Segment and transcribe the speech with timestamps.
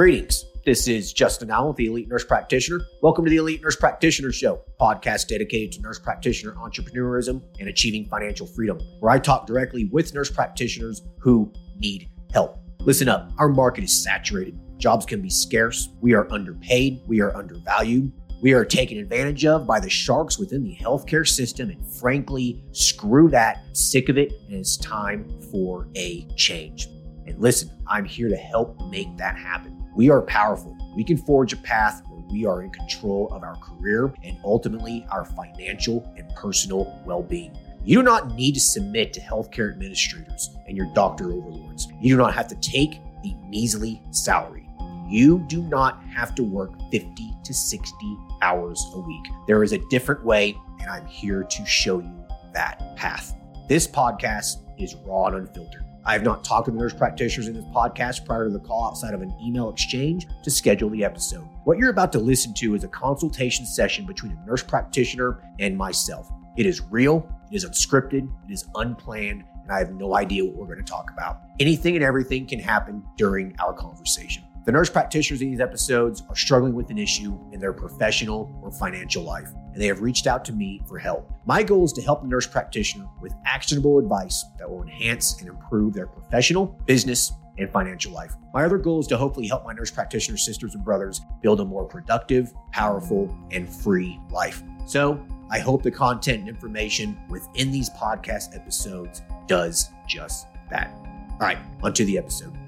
[0.00, 0.46] Greetings.
[0.64, 2.80] This is Justin Allen, the Elite Nurse Practitioner.
[3.02, 8.06] Welcome to the Elite Nurse Practitioner Show, podcast dedicated to nurse practitioner entrepreneurism and achieving
[8.06, 12.60] financial freedom, where I talk directly with nurse practitioners who need help.
[12.78, 14.58] Listen up, our market is saturated.
[14.78, 15.90] Jobs can be scarce.
[16.00, 17.02] We are underpaid.
[17.06, 18.10] We are undervalued.
[18.40, 21.68] We are taken advantage of by the sharks within the healthcare system.
[21.68, 23.76] And frankly, screw that.
[23.76, 24.32] Sick of it.
[24.46, 26.86] And it's time for a change.
[27.26, 29.79] And listen, I'm here to help make that happen.
[29.94, 30.76] We are powerful.
[30.94, 35.06] We can forge a path where we are in control of our career and ultimately
[35.10, 37.56] our financial and personal well being.
[37.84, 41.88] You do not need to submit to healthcare administrators and your doctor overlords.
[42.00, 44.68] You do not have to take a measly salary.
[45.08, 49.24] You do not have to work 50 to 60 hours a week.
[49.46, 53.34] There is a different way, and I'm here to show you that path.
[53.68, 55.84] This podcast is raw and unfiltered.
[56.04, 59.12] I have not talked to nurse practitioners in this podcast prior to the call outside
[59.12, 61.46] of an email exchange to schedule the episode.
[61.64, 65.76] What you're about to listen to is a consultation session between a nurse practitioner and
[65.76, 66.30] myself.
[66.56, 70.56] It is real, it is unscripted, it is unplanned, and I have no idea what
[70.56, 71.40] we're going to talk about.
[71.60, 74.42] Anything and everything can happen during our conversation.
[74.70, 78.70] The nurse practitioners in these episodes are struggling with an issue in their professional or
[78.70, 81.28] financial life, and they have reached out to me for help.
[81.44, 85.48] My goal is to help the nurse practitioner with actionable advice that will enhance and
[85.48, 88.32] improve their professional, business, and financial life.
[88.54, 91.64] My other goal is to hopefully help my nurse practitioner sisters and brothers build a
[91.64, 94.62] more productive, powerful, and free life.
[94.86, 100.92] So, I hope the content and information within these podcast episodes does just that.
[101.32, 102.59] All right, onto the episode.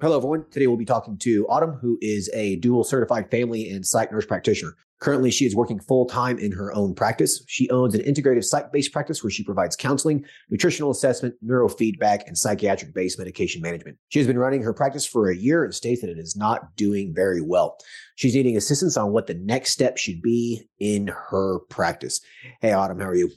[0.00, 0.44] Hello, everyone.
[0.52, 4.26] Today we'll be talking to Autumn, who is a dual certified family and psych nurse
[4.26, 4.76] practitioner.
[5.00, 7.42] Currently, she is working full time in her own practice.
[7.48, 12.38] She owns an integrative psych based practice where she provides counseling, nutritional assessment, neurofeedback, and
[12.38, 13.98] psychiatric based medication management.
[14.08, 16.76] She has been running her practice for a year and states that it is not
[16.76, 17.76] doing very well.
[18.14, 22.20] She's needing assistance on what the next step should be in her practice.
[22.60, 23.32] Hey, Autumn, how are you?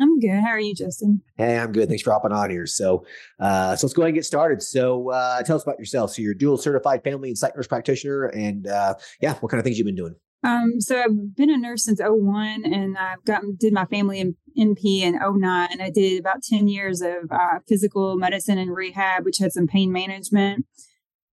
[0.00, 0.40] I'm good.
[0.40, 1.22] How are you, Justin?
[1.36, 1.88] Hey, I'm good.
[1.88, 2.66] Thanks for hopping on here.
[2.66, 3.04] So,
[3.38, 4.62] uh, so let's go ahead and get started.
[4.62, 6.12] So, uh, tell us about yourself.
[6.12, 9.58] So, you're a dual certified family and psych nurse practitioner, and uh, yeah, what kind
[9.58, 10.14] of things you've been doing?
[10.42, 14.36] Um, so I've been a nurse since 01 and I've gotten, did my family in
[14.58, 19.24] NP in 09 and I did about 10 years of uh, physical medicine and rehab,
[19.26, 20.64] which had some pain management.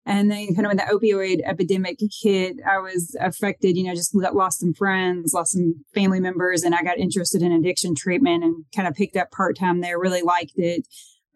[0.06, 4.14] And then kind of when the opioid epidemic hit, I was affected, you know, just
[4.14, 8.64] lost some friends, lost some family members, and I got interested in addiction treatment and
[8.76, 10.86] kind of picked up part time there, really liked it.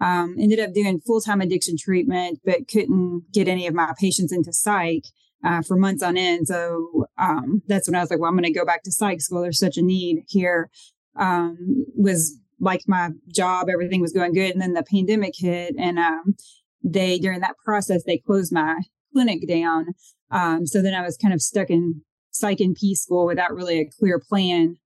[0.01, 4.33] Um, ended up doing full time addiction treatment, but couldn't get any of my patients
[4.33, 5.05] into psych
[5.45, 6.47] uh, for months on end.
[6.47, 9.21] So um, that's when I was like, well, I'm going to go back to psych
[9.21, 9.43] school.
[9.43, 10.71] There's such a need here.
[11.17, 14.53] Um, was like my job, everything was going good.
[14.53, 16.37] And then the pandemic hit and um,
[16.83, 18.81] they during that process they closed my
[19.13, 19.87] clinic down.
[20.31, 23.91] Um, so then I was kind of stuck in psych NP school without really a
[23.99, 24.77] clear plan.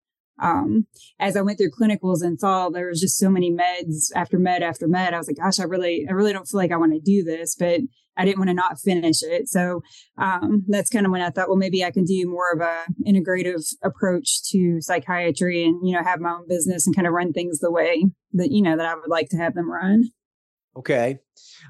[0.41, 0.86] Um,
[1.20, 4.62] as I went through clinicals and saw there was just so many meds after med
[4.62, 6.92] after med, I was like, gosh, I really, I really don't feel like I want
[6.94, 7.80] to do this, but
[8.16, 9.48] I didn't want to not finish it.
[9.48, 9.82] So
[10.19, 12.84] um, that's kind of when I thought, well, maybe I can do more of a
[13.06, 17.32] integrative approach to psychiatry and you know have my own business and kind of run
[17.32, 20.10] things the way that you know that I would like to have them run.
[20.77, 21.19] Okay.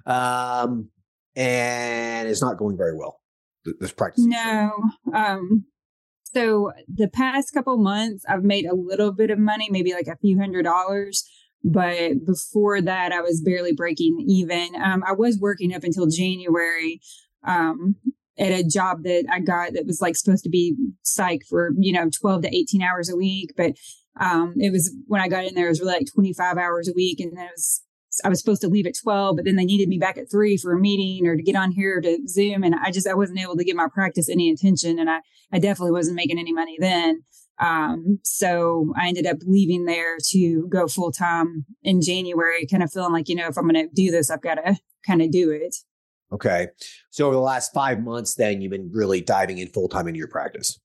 [0.07, 0.91] Um,
[1.35, 3.21] and it's not going very well.
[3.81, 4.25] This practice.
[4.27, 4.73] No.
[5.15, 5.67] Um,
[6.35, 10.17] so the past couple months, I've made a little bit of money, maybe like a
[10.17, 11.29] few hundred dollars.
[11.65, 14.71] But before that, I was barely breaking even.
[14.83, 17.01] Um, I was working up until January
[17.45, 17.97] um,
[18.39, 21.93] at a job that I got that was like supposed to be psych for, you
[21.93, 23.53] know, 12 to 18 hours a week.
[23.57, 23.75] But
[24.21, 26.95] um, it was when I got in there, it was really like 25 hours a
[26.95, 27.21] week.
[27.21, 27.83] And then it was
[28.25, 30.57] I was supposed to leave at 12, but then they needed me back at three
[30.57, 32.63] for a meeting or to get on here to Zoom.
[32.63, 34.99] And I just, I wasn't able to give my practice any attention.
[34.99, 35.21] And I,
[35.53, 37.23] I definitely wasn't making any money then.
[37.59, 42.93] Um, so I ended up leaving there to go full time in January, kind of
[42.93, 44.77] feeling like, you know, if I'm going to do this, I've got to
[45.07, 45.77] kind of do it.
[46.33, 46.69] Okay.
[47.11, 50.19] So over the last five months, then you've been really diving in full time into
[50.19, 50.81] your practice.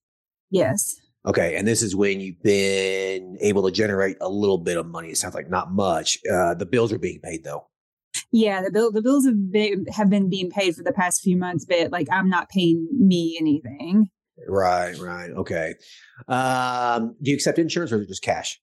[0.50, 0.96] Yes.
[1.28, 5.10] Okay, and this is when you've been able to generate a little bit of money.
[5.10, 6.20] It sounds like not much.
[6.32, 7.68] Uh, the bills are being paid though.
[8.32, 11.38] Yeah, the bill the bills have been have been being paid for the past few
[11.38, 14.10] months, but like I'm not paying me anything.
[14.48, 15.74] Right, right, okay.
[16.28, 18.62] Um, do you accept insurance or just cash?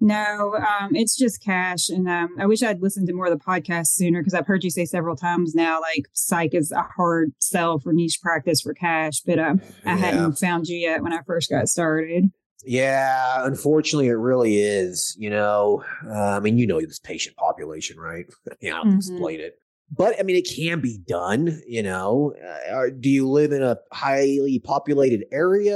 [0.00, 1.88] No, um, it's just cash.
[1.88, 4.64] And um, I wish I'd listened to more of the podcast sooner because I've heard
[4.64, 8.74] you say several times now, like psych is a hard sell for niche practice for
[8.74, 9.96] cash, but um, I yeah.
[9.96, 12.30] hadn't found you yet when I first got started.
[12.64, 15.16] Yeah, unfortunately, it really is.
[15.18, 18.26] You know, uh, I mean, you know this patient population, right?
[18.60, 18.96] yeah, I don't Mhm.
[18.98, 19.54] explain it,
[19.90, 21.62] but I mean, it can be done.
[21.66, 22.34] You know,
[22.70, 25.74] uh, do you live in a highly populated area?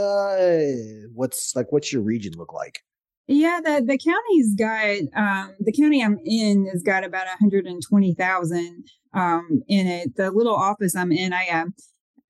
[1.14, 2.80] What's like, what's your region look like?
[3.26, 8.84] Yeah, the the county's got um, the county I'm in has got about 120,000
[9.14, 10.16] um, in it.
[10.16, 11.74] The little office I'm in, I um,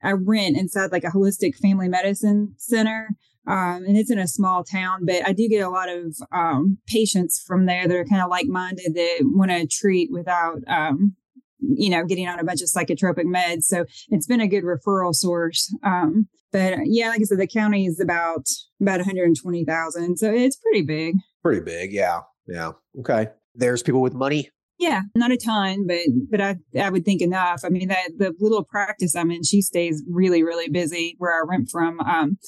[0.02, 3.08] I rent inside like a holistic family medicine center.
[3.46, 6.78] Um, and it's in a small town, but I do get a lot of um,
[6.86, 11.14] patients from there that are kind of like minded that want to treat without, um,
[11.60, 13.64] you know, getting on a bunch of psychotropic meds.
[13.64, 15.74] So it's been a good referral source.
[15.82, 18.46] Um, but yeah, like I said, the county is about
[18.84, 21.16] about 120,000, so it's pretty big.
[21.42, 22.72] Pretty big, yeah, yeah.
[23.00, 24.50] Okay, there's people with money.
[24.78, 26.00] Yeah, not a ton, but
[26.30, 27.62] but I I would think enough.
[27.64, 31.14] I mean, that the little practice I'm in, she stays really really busy.
[31.18, 32.38] Where I rent from, um,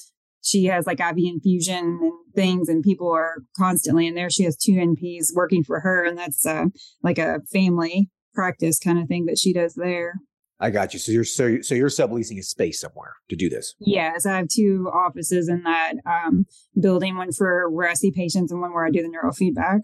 [0.41, 4.29] she has like IV infusion and things, and people are constantly in there.
[4.29, 6.65] She has two NPs working for her, and that's uh,
[7.01, 10.15] like a family practice kind of thing that she does there.
[10.59, 10.99] I got you.
[10.99, 13.75] So you're so you're- so you're subleasing a space somewhere to do this.
[13.79, 16.45] Yes, I have two offices in that um,
[16.79, 19.81] building, one for where I see patients and one where I do the neurofeedback.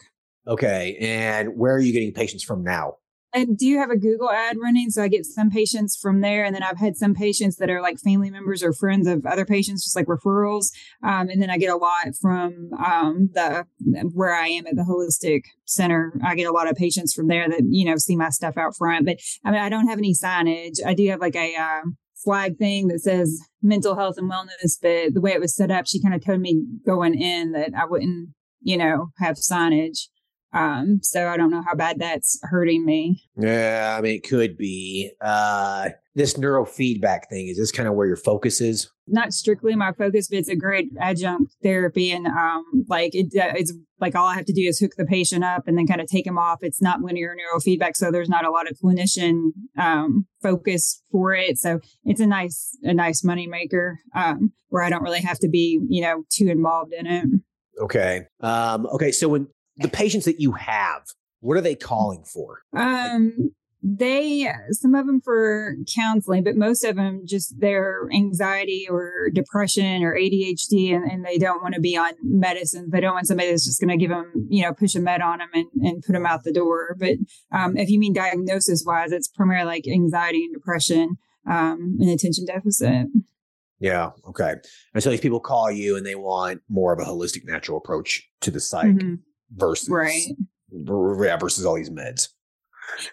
[0.47, 2.95] Okay, and where are you getting patients from now?
[3.33, 6.53] I do have a Google ad running, so I get some patients from there, and
[6.53, 9.83] then I've had some patients that are like family members or friends of other patients,
[9.83, 10.71] just like referrals.
[11.03, 13.65] Um, and then I get a lot from um, the
[14.13, 16.13] where I am at the holistic center.
[16.23, 18.75] I get a lot of patients from there that you know see my stuff out
[18.75, 19.05] front.
[19.05, 20.77] But I mean, I don't have any signage.
[20.85, 25.13] I do have like a um, flag thing that says mental health and wellness, but
[25.13, 27.85] the way it was set up, she kind of told me going in that I
[27.85, 28.29] wouldn't,
[28.61, 30.07] you know, have signage.
[30.53, 33.23] Um, so I don't know how bad that's hurting me.
[33.37, 35.11] Yeah, I mean, it could be.
[35.21, 38.89] Uh, this neurofeedback thing is this kind of where your focus is?
[39.07, 42.11] not strictly my focus, but it's a great adjunct therapy.
[42.11, 45.05] And um, like it, uh, it's like all I have to do is hook the
[45.05, 46.59] patient up and then kind of take them off.
[46.61, 51.57] It's not linear neurofeedback, so there's not a lot of clinician um, focus for it.
[51.57, 55.79] So it's a nice, a nice moneymaker um, where I don't really have to be,
[55.89, 57.25] you know, too involved in it.
[57.81, 58.21] Okay.
[58.39, 59.11] Um, okay.
[59.11, 59.47] So when
[59.77, 61.03] the patients that you have,
[61.39, 62.61] what are they calling for?
[62.75, 63.51] Um,
[63.85, 70.03] they some of them for counseling, but most of them just their anxiety or depression
[70.03, 72.89] or ADHD, and, and they don't want to be on medicine.
[72.91, 75.21] They don't want somebody that's just going to give them, you know, push a med
[75.21, 76.95] on them and, and put them out the door.
[76.97, 77.17] But
[77.51, 82.45] um, if you mean diagnosis wise, it's primarily like anxiety and depression um, and attention
[82.45, 83.07] deficit.
[83.79, 84.11] Yeah.
[84.29, 84.53] Okay.
[84.93, 88.29] And so these people call you and they want more of a holistic, natural approach
[88.39, 89.19] to the psych Mhm.
[89.55, 90.21] Versus Right.
[90.71, 92.29] yeah, versus all these meds.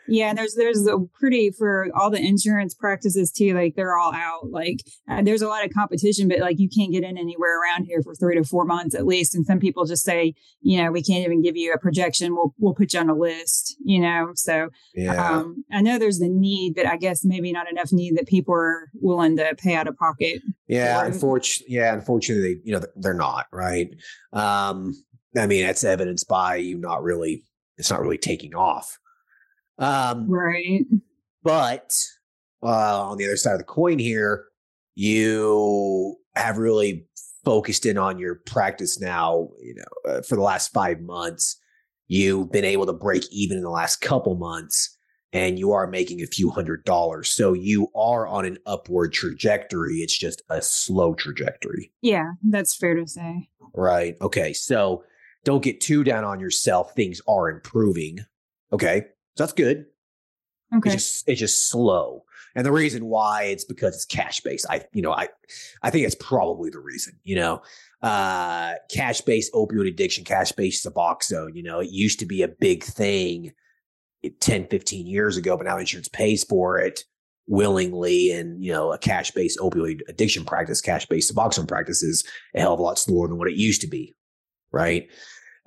[0.08, 3.54] Yeah, and there's there's a pretty for all the insurance practices too.
[3.54, 4.50] Like they're all out.
[4.50, 7.84] Like uh, there's a lot of competition, but like you can't get in anywhere around
[7.84, 9.34] here for three to four months at least.
[9.34, 12.34] And some people just say, you know, we can't even give you a projection.
[12.34, 13.76] We'll we'll put you on a list.
[13.82, 15.14] You know, so Yeah.
[15.38, 18.54] um, I know there's the need, but I guess maybe not enough need that people
[18.54, 20.42] are willing to pay out of pocket.
[20.66, 23.88] Yeah, unfortunately, yeah, unfortunately, you know, they're not right.
[24.32, 24.94] Um,
[25.36, 27.44] I mean, that's evidenced by you not really,
[27.76, 28.98] it's not really taking off.
[29.78, 30.84] Um, Right.
[31.42, 31.94] but
[32.62, 34.44] uh, on the other side of the coin here,
[34.94, 37.06] you have really
[37.44, 39.48] focused in on your practice now.
[39.60, 41.56] You know, uh, for the last five months,
[42.08, 44.96] you've been able to break even in the last couple months,
[45.32, 47.30] and you are making a few hundred dollars.
[47.30, 49.96] So you are on an upward trajectory.
[49.98, 53.48] It's just a slow trajectory, Yeah, that's fair to say.
[53.74, 54.16] right?
[54.20, 55.04] Okay, so
[55.44, 56.94] don't get too down on yourself.
[56.94, 58.20] Things are improving.
[58.72, 59.06] Okay,
[59.36, 59.86] so that's good.
[60.74, 60.92] Okay.
[60.92, 62.24] It's just it's just slow.
[62.54, 64.66] And the reason why it's because it's cash based.
[64.68, 65.28] I you know, I
[65.82, 67.62] I think it's probably the reason, you know.
[68.02, 72.48] Uh cash based opioid addiction, cash based Suboxone, you know, it used to be a
[72.48, 73.52] big thing
[74.40, 77.04] 10, 15 years ago, but now insurance pays for it
[77.46, 78.30] willingly.
[78.32, 82.60] And, you know, a cash based opioid addiction practice, cash based Suboxone practice is a
[82.60, 84.14] hell of a lot slower than what it used to be.
[84.72, 85.08] Right.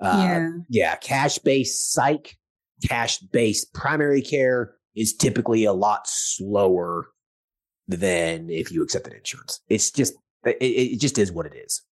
[0.00, 0.50] Uh, yeah.
[0.68, 2.36] yeah, cash based psych,
[2.86, 7.08] cash based primary care is typically a lot slower
[7.88, 9.60] than if you accepted insurance.
[9.68, 11.82] It's just, it, it just is what it is.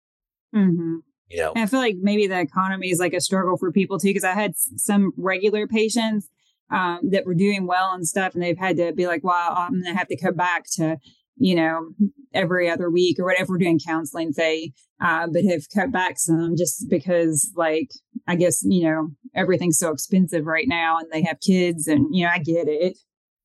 [0.53, 0.97] hmm
[1.29, 3.99] You know, And I feel like maybe the economy is like a struggle for people
[3.99, 6.29] too, because I had some regular patients
[6.71, 9.73] um, that were doing well and stuff, and they've had to be like, "Well, I'm
[9.73, 10.97] going to have to come back to,
[11.37, 11.91] you know,
[12.35, 16.87] every other week or whatever." Doing counseling, say, uh, but have cut back some just
[16.89, 17.91] because, like,
[18.27, 22.25] I guess you know everything's so expensive right now, and they have kids, and you
[22.25, 22.99] know, I get it.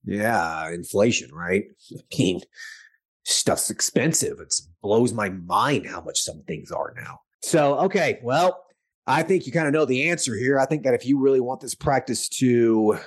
[0.05, 1.65] yeah, inflation, right?
[1.93, 2.41] I mean,
[3.25, 4.39] stuff's expensive.
[4.39, 7.19] It blows my mind how much some things are now.
[7.41, 8.63] So, okay, well,
[9.05, 10.59] I think you kind of know the answer here.
[10.59, 12.97] I think that if you really want this practice to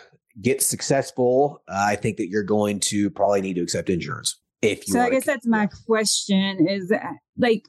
[0.41, 4.39] get successful, uh, I think that you're going to probably need to accept insurance.
[4.63, 6.99] If you so, I guess that's my question is uh,
[7.39, 7.63] like,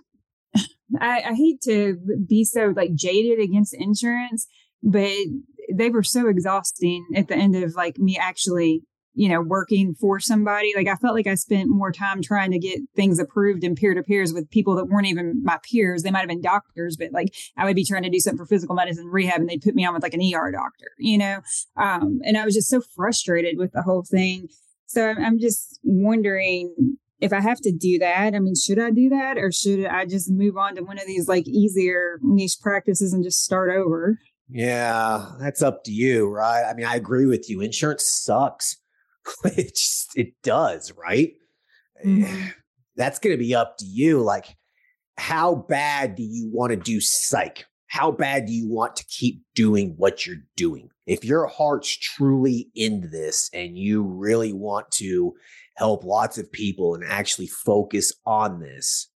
[1.00, 4.48] I, I hate to be so like jaded against insurance,
[4.84, 5.16] but
[5.74, 8.84] they were so exhausting at the end of like me actually
[9.14, 10.74] you know, working for somebody.
[10.76, 13.94] Like I felt like I spent more time trying to get things approved in peer
[13.94, 16.04] to peers with people that weren't even my peers.
[16.04, 18.46] They might have been doctors, but like I would be trying to do something for
[18.46, 21.42] physical medicine rehab and they'd put me on with like an ER doctor, you know?
[21.76, 24.48] Um, and I was just so frustrated with the whole thing.
[24.92, 28.34] So I'm just wondering if I have to do that.
[28.36, 31.06] I mean, should I do that or should I just move on to one of
[31.06, 34.20] these like easier niche practices and just start over?
[34.50, 36.66] Yeah, that's up to you, right?
[36.70, 37.62] I mean, I agree with you.
[37.62, 38.78] Insurance sucks
[39.46, 41.34] it just it does, right?
[42.06, 42.48] Mm-hmm.
[42.96, 44.22] That's going to be up to you.
[44.22, 44.58] Like,
[45.18, 47.66] how bad do you want to do psych?
[47.92, 50.88] How bad do you want to keep doing what you're doing?
[51.06, 55.34] If your heart's truly in this and you really want to
[55.76, 59.10] help lots of people and actually focus on this,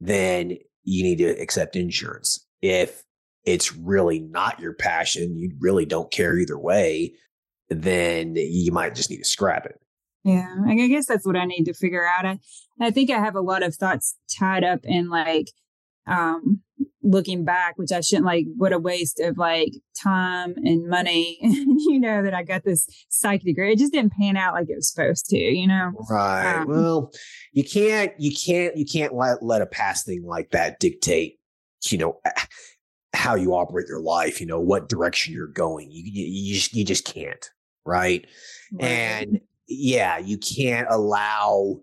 [0.00, 2.44] then you need to accept insurance.
[2.60, 3.04] If
[3.44, 7.12] it's really not your passion, you really don't care either way,
[7.68, 9.80] then you might just need to scrap it.
[10.24, 12.26] Yeah, I guess that's what I need to figure out.
[12.26, 12.40] I,
[12.80, 15.52] I think I have a lot of thoughts tied up in like
[16.08, 16.62] um
[17.02, 21.38] looking back, which I shouldn't like what a waste of like time and money.
[21.42, 23.72] you know, that I got this psych degree.
[23.72, 25.92] It just didn't pan out like it was supposed to, you know?
[26.10, 26.56] Right.
[26.56, 27.12] Um, well,
[27.52, 31.38] you can't you can't you can't let let a past thing like that dictate,
[31.90, 32.20] you know,
[33.14, 35.90] how you operate your life, you know, what direction you're going.
[35.90, 37.50] You you, you just you just can't
[37.84, 38.26] right?
[38.72, 38.84] right?
[38.84, 41.80] And yeah, you can't allow,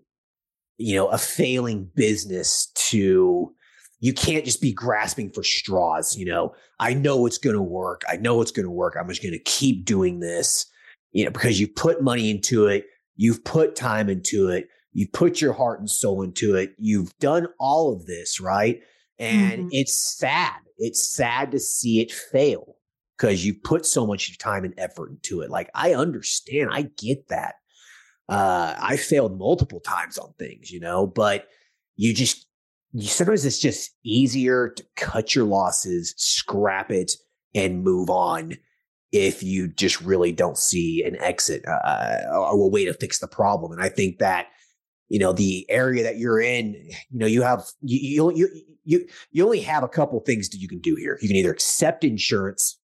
[0.78, 3.54] you know, a failing business to,
[4.00, 6.16] you can't just be grasping for straws.
[6.16, 8.02] You know, I know it's going to work.
[8.08, 8.96] I know it's going to work.
[8.98, 10.66] I'm just going to keep doing this,
[11.12, 15.40] you know, because you put money into it, you've put time into it, you put
[15.40, 18.80] your heart and soul into it, you've done all of this, right?
[19.18, 19.68] And mm-hmm.
[19.72, 20.56] it's sad.
[20.78, 22.76] It's sad to see it fail
[23.16, 25.50] because you put so much time and effort into it.
[25.50, 27.56] Like I understand, I get that.
[28.30, 31.48] Uh, I failed multiple times on things, you know, but
[31.96, 32.46] you just
[32.98, 37.12] sometimes it's just easier to cut your losses, scrap it,
[37.54, 38.56] and move on
[39.12, 43.26] if you just really don't see an exit uh, or a way to fix the
[43.26, 43.72] problem.
[43.72, 44.48] And I think that
[45.08, 46.74] you know the area that you're in,
[47.10, 48.48] you know, you have you you
[48.84, 51.18] you you only have a couple things that you can do here.
[51.20, 52.80] You can either accept insurance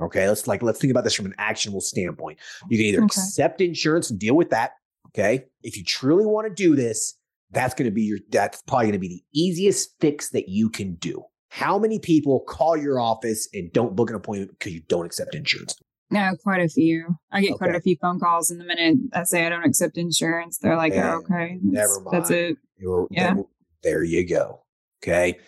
[0.00, 0.28] Okay.
[0.28, 2.38] Let's like, let's think about this from an actionable standpoint.
[2.68, 3.06] You can either okay.
[3.06, 4.72] accept insurance and deal with that.
[5.08, 5.44] Okay.
[5.62, 7.14] If you truly want to do this,
[7.54, 10.68] that's going to be your, that's probably going to be the easiest fix that you
[10.68, 11.22] can do.
[11.50, 15.34] How many people call your office and don't book an appointment because you don't accept
[15.34, 15.76] insurance?
[16.10, 17.16] No, quite a few.
[17.32, 17.58] I get okay.
[17.58, 20.76] quite a few phone calls, and the minute I say I don't accept insurance, they're
[20.76, 22.06] like, oh, "Okay, never mind.
[22.12, 23.34] That's it." You're, yeah.
[23.82, 24.64] There you go.
[25.02, 25.38] Okay.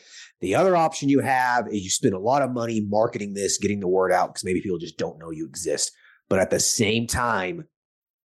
[0.41, 3.81] The other option you have is you spend a lot of money marketing this, getting
[3.81, 5.93] the word out because maybe people just don't know you exist.
[6.29, 7.67] But at the same time,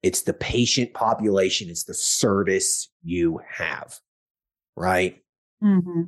[0.03, 3.99] it's the patient population, it's the service you have,
[4.77, 5.23] right?
[5.63, 6.03] Mm-hmm.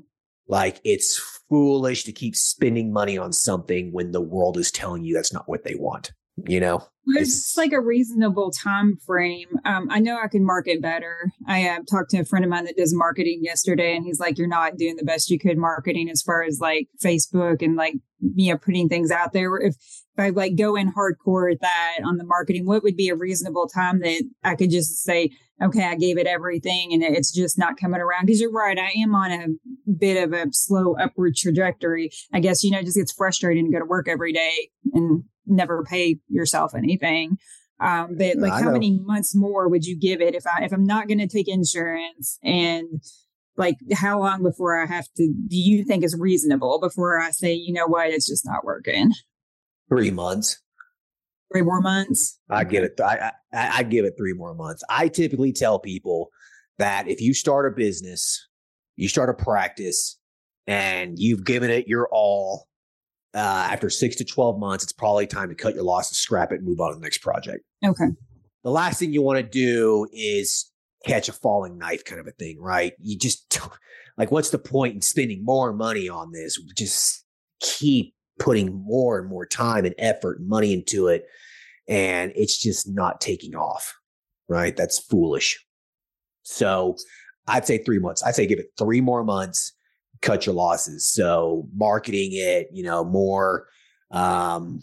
[0.49, 5.14] Like it's foolish to keep spending money on something when the world is telling you
[5.14, 6.12] that's not what they want
[6.47, 9.49] you know it's like a reasonable time frame?
[9.64, 11.30] Um, i know i can market better.
[11.47, 14.38] I uh, talked to a friend of mine that does marketing yesterday and he's like
[14.38, 17.94] you're not doing the best you could marketing as far as like facebook and like
[18.35, 19.56] you know putting things out there.
[19.56, 19.76] If
[20.20, 23.14] if i like go in hardcore at that on the marketing what would be a
[23.14, 25.30] reasonable time that i could just say
[25.62, 28.90] okay i gave it everything and it's just not coming around because you're right i
[28.97, 29.47] am on a
[29.90, 33.73] bit of a slow upward trajectory i guess you know it just gets frustrating to
[33.73, 37.38] go to work every day and never pay yourself anything.
[37.81, 40.85] Um, but like, how many months more would you give it if I if I'm
[40.85, 43.02] not going to take insurance and
[43.57, 45.35] like how long before I have to?
[45.49, 49.12] Do you think is reasonable before I say, you know what, it's just not working?
[49.88, 50.61] Three months.
[51.52, 52.38] Three more months.
[52.49, 53.00] I give it.
[53.00, 54.85] I, I I give it three more months.
[54.88, 56.30] I typically tell people
[56.78, 58.49] that if you start a business,
[58.97, 60.19] you start a practice,
[60.66, 62.69] and you've given it your all
[63.35, 66.57] uh, after six to 12 months, it's probably time to cut your losses, scrap it,
[66.57, 67.64] and move on to the next project.
[67.85, 68.07] Okay.
[68.64, 70.71] The last thing you want to do is
[71.07, 72.92] catch a falling knife kind of a thing, right?
[72.99, 73.61] You just
[74.19, 76.61] like, what's the point in spending more money on this?
[76.76, 77.25] Just
[77.61, 81.26] keep putting more and more time and effort and money into it.
[81.88, 83.94] And it's just not taking off,
[84.49, 84.76] right?
[84.76, 85.64] That's foolish.
[86.42, 86.97] So
[87.47, 88.25] I'd say three months.
[88.25, 89.73] I'd say give it three more months
[90.20, 91.09] cut your losses.
[91.09, 93.66] So marketing it, you know, more
[94.11, 94.82] um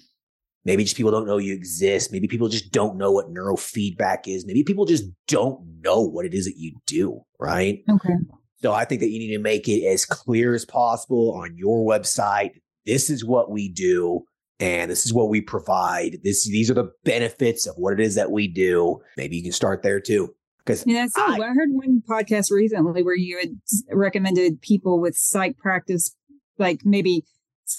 [0.64, 2.12] maybe just people don't know you exist.
[2.12, 4.46] Maybe people just don't know what neurofeedback is.
[4.46, 7.84] Maybe people just don't know what it is that you do, right?
[7.90, 8.14] Okay.
[8.62, 11.88] So I think that you need to make it as clear as possible on your
[11.88, 12.52] website.
[12.88, 14.24] This is what we do
[14.60, 16.18] and this is what we provide.
[16.24, 19.02] This these are the benefits of what it is that we do.
[19.16, 20.34] Maybe you can start there too.
[20.66, 23.50] Because yeah, so I, I heard one podcast recently where you had
[23.92, 26.16] recommended people with psych practice,
[26.58, 27.24] like maybe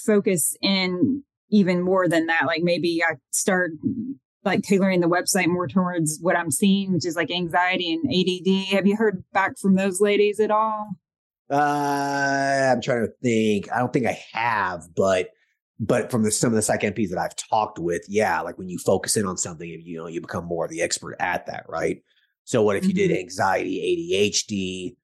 [0.05, 2.45] focus in even more than that.
[2.45, 3.71] Like maybe I start
[4.45, 8.73] like tailoring the website more towards what I'm seeing, which is like anxiety and ADD.
[8.75, 10.91] Have you heard back from those ladies at all?
[11.49, 13.71] Uh, I'm trying to think.
[13.71, 15.29] I don't think I have, but
[15.79, 18.67] but from the, some of the psych NPs that I've talked with, yeah, like when
[18.67, 21.65] you focus in on something, you know, you become more of the expert at that,
[21.69, 22.01] right?
[22.43, 23.13] So what if you mm-hmm.
[23.13, 24.95] did anxiety, ADHD,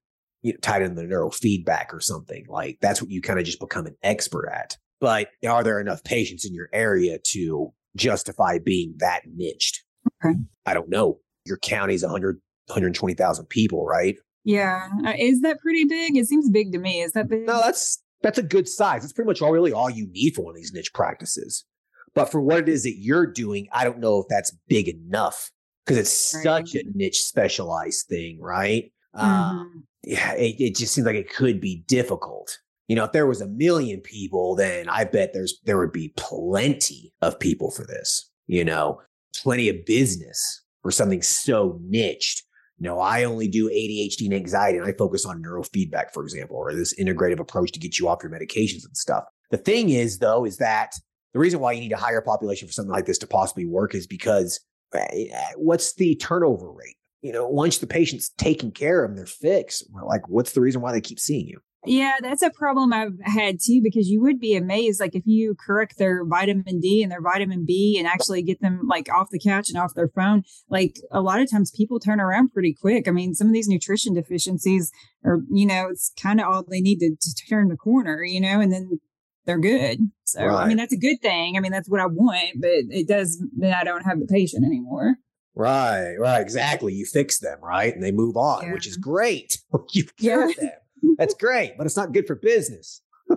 [0.41, 3.59] you know, tied in the neurofeedback or something like that's what you kind of just
[3.59, 4.77] become an expert at.
[4.99, 9.83] But are there enough patients in your area to justify being that niched?
[10.23, 10.35] Okay.
[10.65, 11.19] I don't know.
[11.45, 14.17] Your county's 100, 120,000 people, right?
[14.45, 14.87] Yeah.
[15.05, 16.15] Uh, is that pretty big?
[16.15, 17.01] It seems big to me.
[17.01, 17.45] Is that big?
[17.45, 19.01] No, that's that's a good size.
[19.01, 21.65] That's pretty much all really all you need for one of these niche practices.
[22.13, 25.51] But for what it is that you're doing, I don't know if that's big enough
[25.85, 26.43] because it's right.
[26.43, 28.91] such a niche specialized thing, right?
[29.13, 29.57] Um, mm-hmm.
[29.57, 32.57] Um, yeah, it, it just seems like it could be difficult.
[32.87, 36.13] You know, if there was a million people, then I bet there's there would be
[36.17, 38.29] plenty of people for this.
[38.45, 39.01] You know,
[39.35, 42.43] plenty of business for something so niched
[42.79, 46.73] no, I only do ADHD and anxiety and I focus on neurofeedback, for example, or
[46.73, 49.23] this integrative approach to get you off your medications and stuff.
[49.51, 50.93] The thing is, though, is that
[51.33, 53.95] the reason why you need a higher population for something like this to possibly work
[53.95, 54.59] is because
[54.93, 56.95] eh, what's the turnover rate?
[57.21, 59.87] You know, once the patient's taken care of, and they're fixed.
[60.03, 61.59] Like, what's the reason why they keep seeing you?
[61.85, 64.99] Yeah, that's a problem I've had too, because you would be amazed.
[64.99, 68.81] Like if you correct their vitamin D and their vitamin B and actually get them
[68.87, 72.19] like off the couch and off their phone, like a lot of times people turn
[72.19, 73.07] around pretty quick.
[73.07, 74.91] I mean, some of these nutrition deficiencies
[75.23, 78.41] are, you know, it's kind of all they need to, to turn the corner, you
[78.41, 78.99] know, and then
[79.45, 79.99] they're good.
[80.23, 80.63] So, right.
[80.63, 81.55] I mean, that's a good thing.
[81.57, 84.65] I mean, that's what I want, but it does, then I don't have the patient
[84.65, 85.15] anymore.
[85.55, 86.93] Right, right, exactly.
[86.93, 87.93] You fix them, right?
[87.93, 88.73] And they move on, yeah.
[88.73, 89.57] which is great.
[89.91, 90.63] you cured yeah.
[90.63, 90.71] them.
[91.17, 93.01] That's great, but it's not good for business.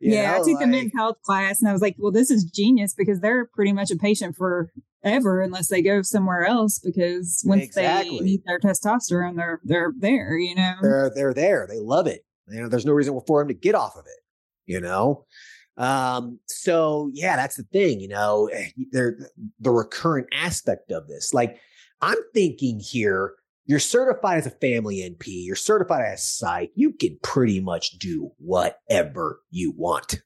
[0.00, 2.30] yeah, know, I took like, the men's health class and I was like, well, this
[2.30, 7.42] is genius because they're pretty much a patient forever unless they go somewhere else because
[7.44, 8.18] once exactly.
[8.18, 10.74] they need their testosterone, they're they're there, you know.
[10.80, 11.66] They're they're there.
[11.68, 12.24] They love it.
[12.48, 14.20] You know, there's no reason for them to get off of it,
[14.66, 15.26] you know.
[15.76, 19.16] Um, so yeah, that's the thing, you know, eh, they're
[19.58, 21.32] the recurrent aspect of this.
[21.32, 21.58] Like
[22.00, 26.92] I'm thinking here you're certified as a family NP, you're certified as a psych, you
[26.92, 30.22] can pretty much do whatever you want.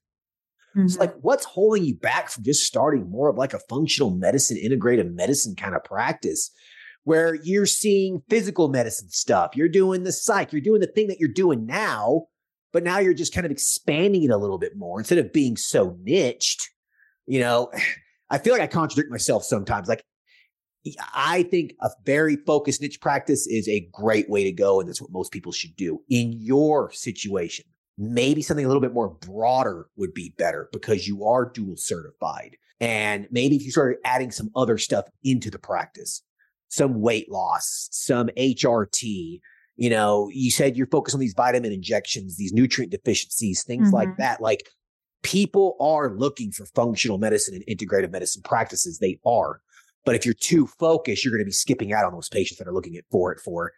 [0.76, 0.86] Mm-hmm.
[0.86, 4.56] It's like, what's holding you back from just starting more of like a functional medicine,
[4.56, 6.50] integrative medicine kind of practice
[7.04, 11.20] where you're seeing physical medicine stuff, you're doing the psych, you're doing the thing that
[11.20, 12.22] you're doing now,
[12.72, 15.56] but now you're just kind of expanding it a little bit more instead of being
[15.56, 16.68] so niched.
[17.26, 17.70] You know,
[18.30, 19.88] I feel like I contradict myself sometimes.
[19.88, 20.04] Like,
[21.14, 24.80] I think a very focused niche practice is a great way to go.
[24.80, 27.64] And that's what most people should do in your situation.
[27.98, 32.56] Maybe something a little bit more broader would be better because you are dual certified.
[32.78, 36.22] And maybe if you started adding some other stuff into the practice,
[36.68, 39.40] some weight loss, some HRT,
[39.76, 43.96] you know, you said you're focused on these vitamin injections, these nutrient deficiencies, things mm-hmm.
[43.96, 44.40] like that.
[44.40, 44.68] Like
[45.22, 48.98] people are looking for functional medicine and integrative medicine practices.
[48.98, 49.60] They are.
[50.06, 52.68] But if you're too focused, you're going to be skipping out on those patients that
[52.68, 53.72] are looking at for it for,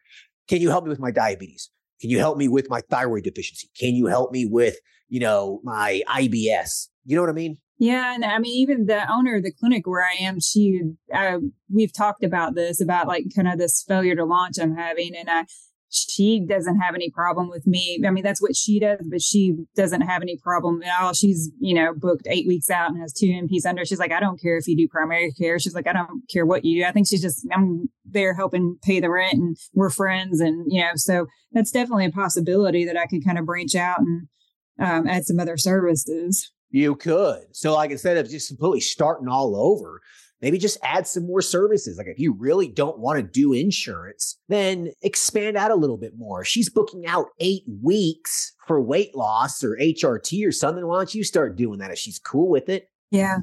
[0.47, 1.71] can you help me with my diabetes?
[2.01, 3.69] Can you help me with my thyroid deficiency?
[3.77, 4.77] Can you help me with,
[5.09, 6.89] you know, my IBS?
[7.07, 7.57] You know what I mean?
[7.79, 10.81] Yeah, and I mean, even the owner of the clinic where I am, she,
[11.15, 11.39] uh,
[11.73, 15.31] we've talked about this about like kind of this failure to launch I'm having, and
[15.31, 15.45] I
[15.91, 18.03] she doesn't have any problem with me.
[18.07, 21.13] I mean, that's what she does, but she doesn't have any problem at all.
[21.15, 23.85] She's, you know, booked eight weeks out and has two NPs under.
[23.85, 25.59] She's like, I don't care if you do primary care.
[25.59, 26.89] She's like, I don't care what you do.
[26.89, 30.41] I think she's just, I'm there helping pay the rent and we're friends.
[30.41, 34.01] And, you know, so that's definitely a possibility that I could kind of branch out
[34.01, 34.29] and
[34.79, 36.53] um, add some other services.
[36.71, 37.45] You could.
[37.53, 40.03] So, like, instead of just completely starting all over,
[40.41, 41.99] maybe just add some more services.
[41.99, 46.13] Like if you really don't want to do insurance, then expand out a little bit
[46.17, 46.45] more.
[46.45, 50.87] She's booking out eight weeks for weight loss or HRT or something.
[50.87, 52.89] Why don't you start doing that if she's cool with it?
[53.11, 53.39] Yeah.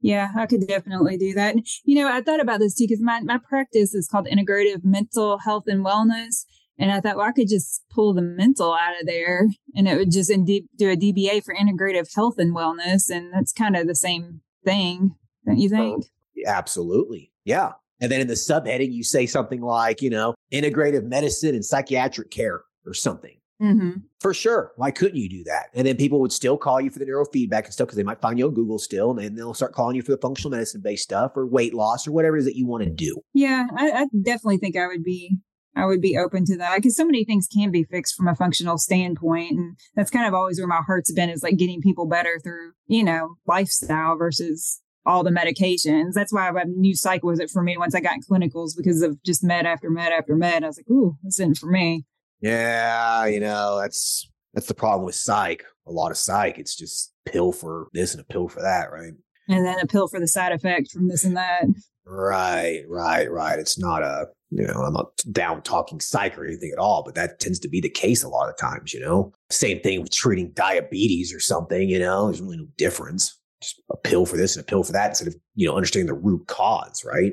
[0.00, 1.54] Yeah, I could definitely do that.
[1.84, 5.38] You know, I thought about this too because my, my practice is called integrative mental
[5.38, 6.44] health and wellness.
[6.78, 9.96] And I thought, well, I could just pull the mental out of there and it
[9.96, 13.08] would just do a DBA for integrative health and wellness.
[13.08, 15.14] And that's kind of the same thing,
[15.46, 16.06] don't you think?
[16.46, 17.32] Absolutely.
[17.44, 17.72] Yeah.
[18.00, 22.30] And then in the subheading, you say something like, you know, integrative medicine and psychiatric
[22.30, 23.36] care or something.
[23.62, 23.90] Mm-hmm.
[24.20, 24.72] For sure.
[24.74, 25.66] Why couldn't you do that?
[25.72, 28.20] And then people would still call you for the neurofeedback and stuff because they might
[28.20, 30.80] find you on Google still, and then they'll start calling you for the functional medicine
[30.82, 33.14] based stuff or weight loss or whatever it is that you want to do.
[33.34, 35.38] Yeah, I, I definitely think I would be
[35.74, 38.34] I would be open to that because so many things can be fixed from a
[38.34, 39.52] functional standpoint.
[39.52, 42.72] And that's kind of always where my heart's been is like getting people better through,
[42.86, 46.12] you know, lifestyle versus all the medications.
[46.14, 49.02] That's why a new cycle was it for me once I got in clinicals because
[49.02, 50.64] of just med after med after med.
[50.64, 52.04] I was like, ooh, this isn't for me.
[52.40, 55.64] Yeah, you know, that's that's the problem with psych.
[55.86, 59.12] A lot of psych, it's just pill for this and a pill for that, right?
[59.48, 61.64] And then a pill for the side effect from this and that.
[62.04, 63.58] Right, right, right.
[63.58, 67.14] It's not a, you know, I'm not down talking psych or anything at all, but
[67.14, 69.32] that tends to be the case a lot of times, you know?
[69.50, 73.38] Same thing with treating diabetes or something, you know, there's really no difference.
[73.62, 76.06] Just a pill for this and a pill for that instead of, you know, understanding
[76.06, 77.32] the root cause, right?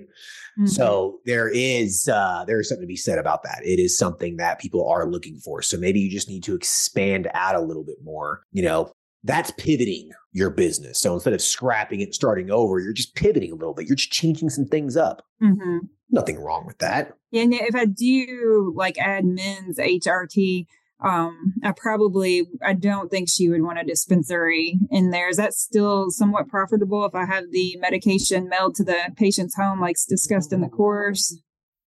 [0.59, 0.67] Mm-hmm.
[0.67, 3.61] So there is uh there is something to be said about that.
[3.63, 5.61] It is something that people are looking for.
[5.61, 8.41] So maybe you just need to expand out a little bit more.
[8.51, 8.91] You know,
[9.23, 10.99] that's pivoting your business.
[10.99, 13.87] So instead of scrapping it and starting over, you're just pivoting a little bit.
[13.87, 15.23] You're just changing some things up.
[15.41, 15.79] Mm-hmm.
[16.11, 17.13] Nothing wrong with that.
[17.31, 20.65] Yeah, and if I do like add men's HRT,
[21.01, 25.29] um, I probably I don't think she would want a dispensary in there.
[25.29, 29.79] Is that still somewhat profitable if I have the medication mailed to the patient's home,
[29.79, 31.39] like discussed in the course?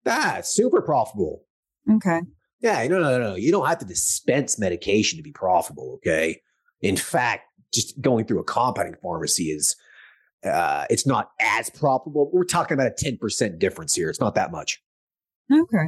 [0.03, 1.43] That's super profitable.
[1.89, 2.21] Okay.
[2.59, 3.35] Yeah, no, no, no.
[3.35, 5.95] You don't have to dispense medication to be profitable.
[5.97, 6.41] Okay.
[6.81, 7.43] In fact,
[7.73, 9.75] just going through a compounding pharmacy is
[10.43, 12.29] uh, it's not as profitable.
[12.33, 14.09] We're talking about a 10% difference here.
[14.09, 14.81] It's not that much.
[15.51, 15.87] Okay.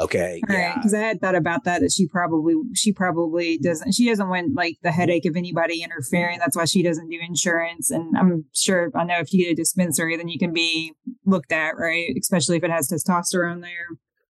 [0.00, 0.40] Okay.
[0.48, 0.76] All yeah.
[0.76, 4.54] Because I had thought about that, that she probably, she probably doesn't, she doesn't want
[4.54, 6.38] like the headache of anybody interfering.
[6.38, 7.90] That's why she doesn't do insurance.
[7.90, 10.94] And I'm sure, I know if you get a dispensary, then you can be
[11.26, 12.14] looked at, right?
[12.18, 13.86] Especially if it has testosterone there.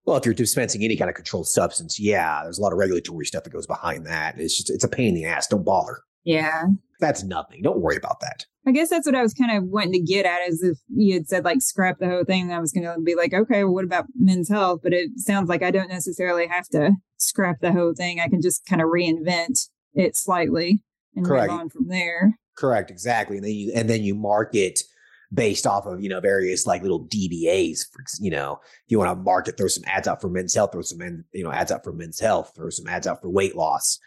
[0.06, 3.28] Well, if you're dispensing any kind of controlled substance, yeah, there's a lot of regulatory
[3.28, 4.40] stuff that goes behind that.
[4.40, 5.46] It's just, it's a pain in the ass.
[5.46, 6.00] Don't bother.
[6.24, 6.64] Yeah.
[7.00, 7.62] That's nothing.
[7.62, 8.46] Don't worry about that.
[8.68, 11.14] I guess that's what I was kind of wanting to get at is if you
[11.14, 13.74] had said like scrap the whole thing, I was going to be like, okay, well,
[13.74, 14.82] what about men's health?
[14.84, 18.20] But it sounds like I don't necessarily have to scrap the whole thing.
[18.20, 20.84] I can just kind of reinvent it slightly
[21.16, 21.52] and Correct.
[21.52, 22.38] move on from there.
[22.58, 22.92] Correct.
[22.92, 23.38] Exactly.
[23.38, 24.82] And then you, and then you market
[25.34, 27.86] based off of, you know, various like little DBAs.
[27.92, 30.74] For, you know, if you want to market, throw some ads out for men's health,
[30.74, 33.30] throw some, men, you know, ads out for men's health, throw some ads out for
[33.30, 34.00] weight loss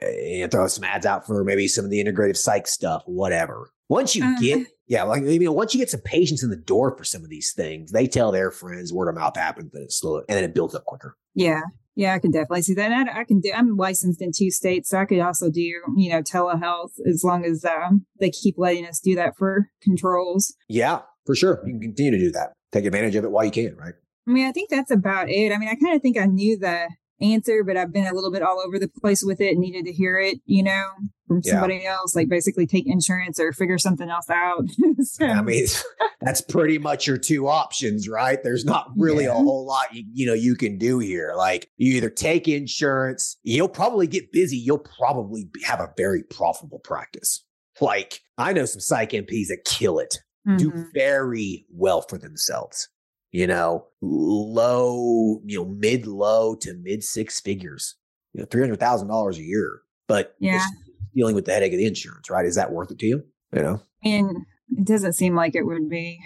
[0.00, 3.70] and throw some ads out for maybe some of the integrative psych stuff, whatever.
[3.88, 6.56] Once you uh, get, yeah, like you know, once you get some patients in the
[6.56, 9.84] door for some of these things, they tell their friends, word of mouth happens, and
[9.84, 11.16] it's slow, and then it builds up quicker.
[11.34, 11.60] Yeah,
[11.94, 12.90] yeah, I can definitely see that.
[12.90, 13.52] And I, I, can do.
[13.54, 17.44] I'm licensed in two states, so I could also do, you know, telehealth as long
[17.44, 20.54] as um, they keep letting us do that for controls.
[20.68, 21.62] Yeah, for sure.
[21.64, 22.52] You can continue to do that.
[22.72, 23.94] Take advantage of it while you can, right?
[24.26, 25.52] I mean, I think that's about it.
[25.52, 26.88] I mean, I kind of think I knew the
[27.20, 29.86] answer, but I've been a little bit all over the place with it and needed
[29.86, 30.84] to hear it, you know,
[31.26, 31.94] from somebody yeah.
[31.94, 34.64] else, like basically take insurance or figure something else out.
[35.00, 35.26] so.
[35.26, 35.66] I mean,
[36.20, 38.42] that's pretty much your two options, right?
[38.42, 39.32] There's not really yeah.
[39.32, 41.32] a whole lot you, you know you can do here.
[41.36, 46.80] Like you either take insurance, you'll probably get busy, you'll probably have a very profitable
[46.80, 47.44] practice.
[47.80, 50.56] Like I know some psych NPs that kill it, mm-hmm.
[50.56, 52.88] do very well for themselves
[53.34, 57.96] you know, low, you know, mid low to mid six figures,
[58.32, 59.80] you know, $300,000 a year.
[60.06, 60.64] But yeah,
[61.16, 62.46] dealing with the headache of the insurance, right?
[62.46, 63.24] Is that worth it to you?
[63.52, 64.36] You know, and
[64.78, 66.20] it doesn't seem like it would be.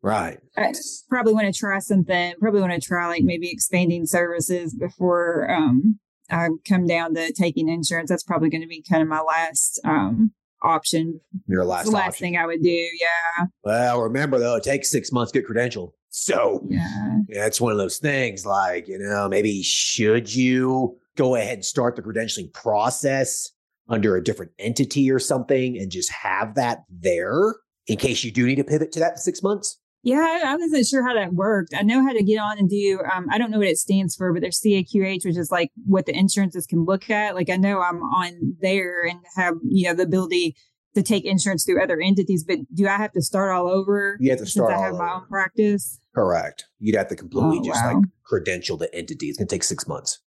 [0.00, 0.38] Right.
[0.56, 0.72] I
[1.10, 5.98] probably want to try something, probably want to try like maybe expanding services before um,
[6.30, 8.08] I come down to taking insurance.
[8.08, 11.20] That's probably going to be kind of my last um, option.
[11.48, 12.24] Your last, last option.
[12.24, 12.70] thing I would do.
[12.70, 13.46] Yeah.
[13.62, 15.90] Well, remember though, it takes six months to get credentialed.
[16.18, 17.18] So yeah.
[17.28, 21.94] it's one of those things like, you know, maybe should you go ahead and start
[21.94, 23.50] the credentialing process
[23.90, 28.46] under a different entity or something and just have that there in case you do
[28.46, 29.78] need to pivot to that in six months?
[30.04, 31.74] Yeah, I wasn't sure how that worked.
[31.76, 34.16] I know how to get on and do, um, I don't know what it stands
[34.16, 37.34] for, but there's CAQH, which is like what the insurances can look at.
[37.34, 40.56] Like I know I'm on there and have, you know, the ability
[40.96, 44.16] to take insurance through other entities, but do I have to start all over?
[44.18, 44.72] You have to start.
[44.72, 46.00] I have my own practice.
[46.14, 46.64] Correct.
[46.78, 47.96] You'd have to completely oh, just wow.
[47.96, 49.26] like credential the entity.
[49.26, 50.20] It's going to take six months.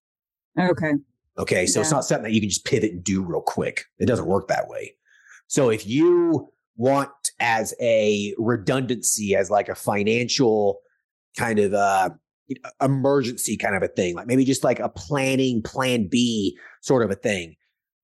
[0.60, 0.91] Okay.
[1.39, 1.65] Okay.
[1.65, 1.82] So yeah.
[1.82, 3.86] it's not something that you can just pivot and do real quick.
[3.97, 4.93] It doesn't work that way.
[5.47, 10.82] So if you want as a redundancy, as like a financial
[11.36, 12.12] kind of uh,
[12.79, 17.10] emergency kind of a thing, like maybe just like a planning plan B sort of
[17.10, 17.55] a thing.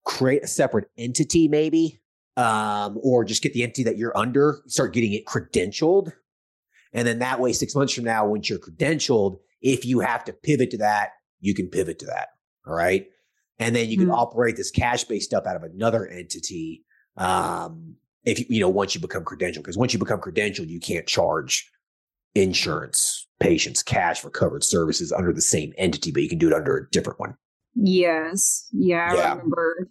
[0.03, 1.99] Create a separate entity, maybe,
[2.37, 6.11] um, or just get the entity that you're under, start getting it credentialed.
[6.93, 10.33] And then that way, six months from now, once you're credentialed, if you have to
[10.33, 12.29] pivot to that, you can pivot to that.
[12.65, 13.07] All right.
[13.59, 14.15] And then you can mm-hmm.
[14.15, 16.83] operate this cash based stuff out of another entity.
[17.17, 17.95] Um,
[18.25, 21.07] if you, you know, once you become credentialed, because once you become credentialed, you can't
[21.07, 21.69] charge
[22.33, 26.53] insurance patients cash for covered services under the same entity, but you can do it
[26.53, 27.35] under a different one.
[27.75, 28.67] Yes.
[28.71, 29.07] Yeah.
[29.11, 29.29] I yeah.
[29.31, 29.89] remember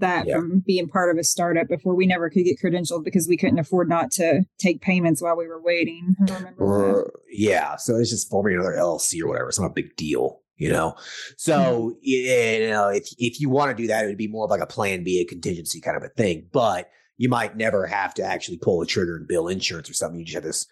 [0.00, 0.36] that yeah.
[0.36, 3.58] from being part of a startup before we never could get credentialed because we couldn't
[3.58, 6.16] afford not to take payments while we were waiting.
[6.58, 7.76] Or, yeah.
[7.76, 9.48] So it's just forming another LLC or whatever.
[9.48, 10.94] It's not a big deal, you know?
[11.36, 11.98] So, mm-hmm.
[12.02, 14.60] you know, if, if you want to do that, it would be more of like
[14.60, 16.48] a plan B, a contingency kind of a thing.
[16.52, 20.18] But you might never have to actually pull a trigger and bill insurance or something.
[20.18, 20.66] You just have this,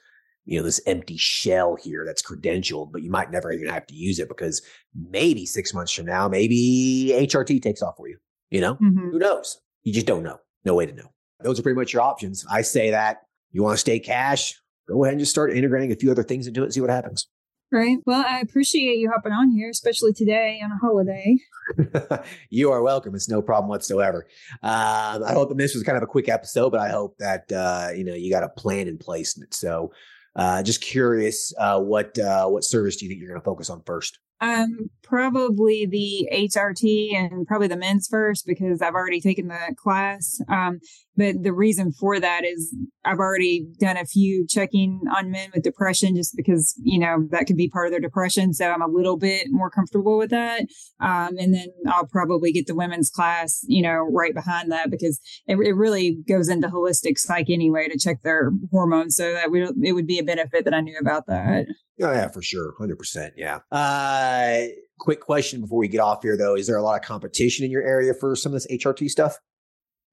[0.46, 3.94] you know, this empty shell here that's credentialed, but you might never even have to
[3.94, 4.62] use it because
[4.94, 8.16] maybe six months from now, maybe HRT takes off for you.
[8.50, 9.10] You know, mm-hmm.
[9.10, 9.60] who knows?
[9.82, 10.38] You just don't know.
[10.64, 11.12] No way to know.
[11.42, 12.44] Those are pretty much your options.
[12.50, 14.54] I say that you want to stay cash,
[14.88, 16.90] go ahead and just start integrating a few other things into it and see what
[16.90, 17.28] happens.
[17.70, 17.98] Right.
[18.06, 21.36] Well, I appreciate you hopping on here, especially today on a holiday.
[22.50, 23.14] you are welcome.
[23.14, 24.26] It's no problem whatsoever.
[24.62, 27.52] Um, I hope that this was kind of a quick episode, but I hope that
[27.52, 29.38] uh, you know you got a plan in place.
[29.50, 29.92] So,
[30.38, 33.68] uh, just curious, uh, what uh, what service do you think you're going to focus
[33.68, 34.18] on first?
[34.40, 40.40] Um, probably the HRT and probably the men's first because I've already taken the class.
[40.48, 40.78] Um,
[41.16, 42.72] but the reason for that is
[43.04, 47.46] I've already done a few checking on men with depression just because, you know, that
[47.46, 48.54] could be part of their depression.
[48.54, 50.60] So I'm a little bit more comfortable with that.
[51.00, 55.18] Um, and then I'll probably get the women's class, you know, right behind that because
[55.48, 59.16] it, it really goes into holistic psych anyway to check their hormones.
[59.16, 61.66] So that we, it would be a benefit that I knew about that.
[62.00, 62.74] Oh, yeah, for sure.
[62.78, 63.30] 100%.
[63.36, 63.58] Yeah.
[63.72, 64.68] Uh,
[65.00, 66.54] quick question before we get off here, though.
[66.54, 69.38] Is there a lot of competition in your area for some of this HRT stuff?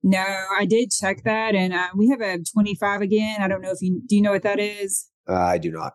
[0.02, 0.26] No,
[0.58, 1.54] I did check that.
[1.54, 3.42] And uh, we have a 25 Again.
[3.42, 5.10] I don't know if you do you know what that is?
[5.28, 5.94] Uh, I do not.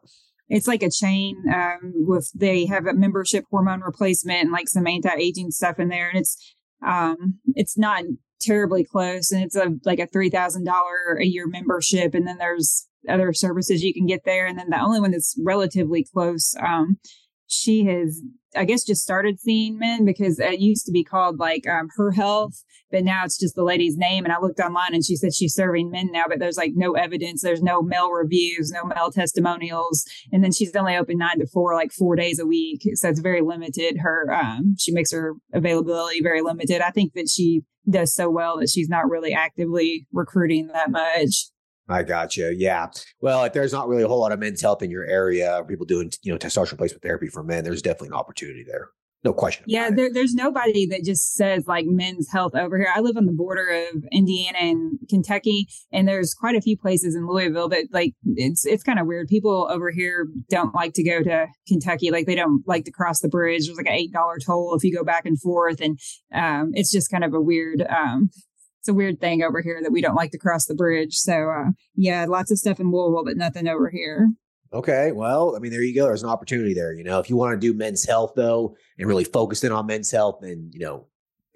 [0.49, 4.87] It's like a chain um, with they have a membership hormone replacement and like some
[4.87, 6.09] anti-aging stuff in there.
[6.09, 6.55] And it's
[6.87, 8.05] um, it's not
[8.41, 12.39] terribly close and it's a like a three thousand dollar a year membership and then
[12.39, 14.47] there's other services you can get there.
[14.47, 16.99] And then the only one that's relatively close, um,
[17.47, 18.23] she has,
[18.55, 22.13] I guess, just started seeing men because it used to be called like um, her
[22.13, 24.25] health, but now it's just the lady's name.
[24.25, 26.93] And I looked online and she said she's serving men now, but there's like no
[26.93, 27.43] evidence.
[27.43, 30.05] There's no male reviews, no male testimonials.
[30.31, 32.83] And then she's only open nine to four, like four days a week.
[32.95, 33.99] So it's very limited.
[34.01, 36.83] Her, um, she makes her availability very limited.
[36.83, 41.47] I think that she does so well that she's not really actively recruiting that much.
[41.91, 42.55] I got you.
[42.57, 42.89] Yeah.
[43.21, 45.87] Well, if there's not really a whole lot of men's health in your area, people
[45.87, 48.91] doing you know testosterone replacement therapy for men, there's definitely an opportunity there.
[49.23, 49.65] No question.
[49.69, 52.89] Yeah, there, there's nobody that just says like men's health over here.
[52.95, 57.15] I live on the border of Indiana and Kentucky, and there's quite a few places
[57.15, 59.29] in Louisville that like it's it's kind of weird.
[59.29, 63.21] People over here don't like to go to Kentucky, like they don't like to cross
[63.21, 63.67] the bridge.
[63.67, 65.99] There's like an eight dollar toll if you go back and forth, and
[66.35, 68.31] um, it's just kind of a weird um,
[68.81, 71.17] it's a weird thing over here that we don't like to cross the bridge.
[71.17, 74.31] So uh, yeah, lots of stuff in Louisville, but nothing over here.
[74.73, 76.05] Okay, well, I mean, there you go.
[76.05, 76.93] There's an opportunity there.
[76.95, 79.87] You know, if you want to do men's health though, and really focus in on
[79.87, 81.07] men's health, then you know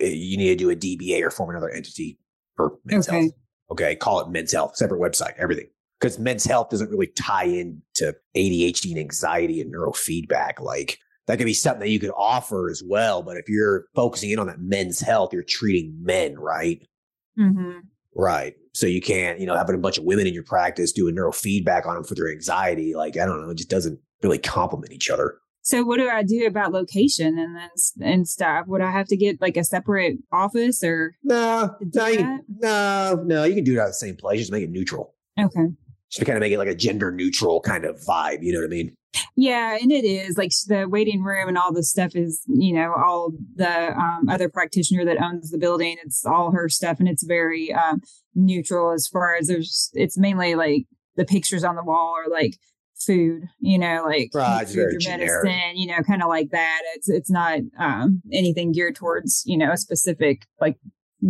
[0.01, 2.19] eh, you need to do a DBA or form another entity
[2.57, 3.23] for men's okay.
[3.23, 3.33] health.
[3.71, 5.69] Okay, call it men's health, separate website, everything.
[5.99, 10.61] Because men's health doesn't really tie into ADHD and anxiety and neurofeedback.
[10.61, 13.23] Like that could be something that you could offer as well.
[13.23, 16.87] But if you're focusing in on that men's health, you're treating men, right?
[17.39, 17.79] Mm-hmm.
[18.17, 18.55] Right.
[18.73, 21.87] So you can't, you know, having a bunch of women in your practice doing neurofeedback
[21.87, 22.95] on them for their anxiety.
[22.95, 25.37] Like, I don't know, it just doesn't really complement each other.
[25.63, 27.71] So what do I do about location and then
[28.03, 28.67] and stuff?
[28.67, 31.75] Would I have to get like a separate office or no?
[31.95, 33.45] No, no, no.
[33.45, 34.41] You can do it out of the same place.
[34.41, 35.15] Just make it neutral.
[35.41, 35.69] Okay.
[36.11, 38.43] Just to kind of make it like a gender neutral kind of vibe.
[38.43, 38.95] You know what I mean?
[39.37, 42.93] Yeah, and it is like the waiting room and all the stuff is, you know,
[42.95, 45.97] all the um, other practitioner that owns the building.
[46.05, 48.01] It's all her stuff, and it's very um,
[48.35, 49.91] neutral as far as there's.
[49.95, 52.55] It's mainly like the pictures on the wall are like
[52.95, 56.81] food, you know, like right, food medicine, you know, kind of like that.
[56.95, 60.77] It's it's not um, anything geared towards, you know, a specific like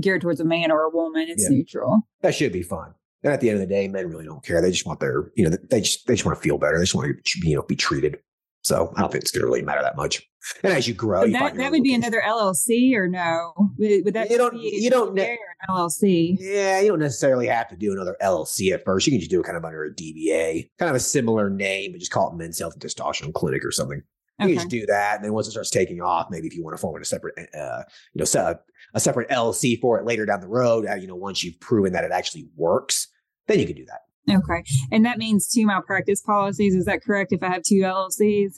[0.01, 1.27] geared towards a man or a woman.
[1.29, 1.57] It's yeah.
[1.57, 2.03] neutral.
[2.23, 2.95] That should be fun.
[3.25, 4.61] And at the end of the day, men really don't care.
[4.63, 6.77] They just want their, you know, they just they just want to feel better.
[6.79, 8.19] They just want to, you know, be treated.
[8.63, 10.23] So I don't think it's going to really matter that much.
[10.63, 13.53] And as you grow, you that, that would be another LLC or no?
[13.79, 15.39] Would, would that You don't- you don't a ne- an
[15.75, 16.37] LLC?
[16.41, 19.07] Yeah, you don't necessarily have to do another LLC at first.
[19.07, 21.93] You can just do it kind of under a DBA, kind of a similar name,
[21.93, 24.03] but just call it Men's Health and Testosterone Clinic or something.
[24.39, 24.53] You Okay.
[24.55, 26.75] can just do that, and then once it starts taking off, maybe if you want
[26.77, 27.83] to form a separate, uh,
[28.15, 28.55] you know, se-
[28.95, 31.93] a separate LLC for it later down the road, uh, you know, once you've proven
[31.93, 33.07] that it actually works,
[33.47, 34.01] then you can do that.
[34.31, 34.65] Okay.
[34.91, 36.75] And that means two malpractice policies.
[36.75, 38.55] Is that correct if I have two LLCs?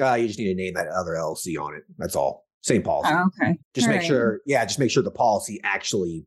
[0.00, 1.82] Uh, you just need to name that other LLC on it.
[1.98, 2.46] That's all.
[2.62, 3.10] Same policy.
[3.12, 3.58] Oh, okay.
[3.74, 4.06] just All make right.
[4.06, 6.26] sure, yeah, just make sure the policy actually,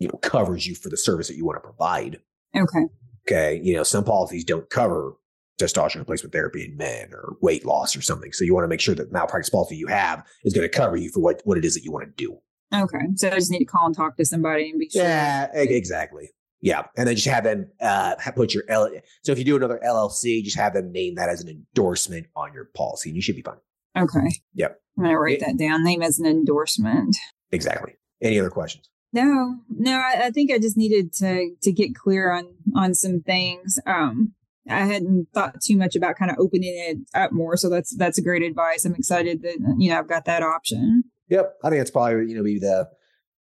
[0.00, 2.18] you know, covers you for the service that you want to provide.
[2.56, 2.86] Okay.
[3.26, 3.60] Okay.
[3.62, 5.14] You know, some policies don't cover
[5.60, 8.32] testosterone replacement therapy in men or weight loss or something.
[8.32, 10.76] So you want to make sure that the malpractice policy you have is going to
[10.76, 12.38] cover you for what, what it is that you want to do.
[12.74, 13.06] Okay.
[13.14, 15.02] So I just need to call and talk to somebody and be sure.
[15.02, 16.30] Yeah, exactly.
[16.62, 16.82] Yeah.
[16.96, 18.90] And then just have them uh, put your L.
[19.22, 22.52] So if you do another LLC, just have them name that as an endorsement on
[22.54, 23.58] your policy and you should be fine.
[23.96, 24.40] Okay.
[24.54, 24.80] Yep.
[24.98, 25.84] I'm to write It- that down.
[25.84, 27.16] Name as an endorsement.
[27.52, 27.94] Exactly.
[28.22, 28.88] Any other questions?
[29.12, 33.20] No, no, I, I think I just needed to to get clear on on some
[33.22, 33.78] things.
[33.86, 34.34] Um,
[34.68, 38.18] I hadn't thought too much about kind of opening it up more, so that's that's
[38.18, 38.84] a great advice.
[38.84, 41.04] I'm excited that you know I've got that option.
[41.28, 41.54] Yep.
[41.64, 42.88] I think that's probably, you know, be the